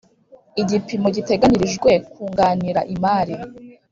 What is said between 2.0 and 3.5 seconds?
kunganira imari